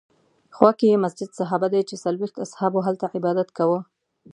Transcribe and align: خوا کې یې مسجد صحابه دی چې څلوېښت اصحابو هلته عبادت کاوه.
خوا 0.55 0.69
کې 0.77 0.85
یې 0.91 0.97
مسجد 1.05 1.29
صحابه 1.39 1.67
دی 1.73 1.81
چې 1.89 1.95
څلوېښت 2.03 2.35
اصحابو 2.45 2.79
هلته 2.87 3.05
عبادت 3.17 3.49
کاوه. 3.57 3.79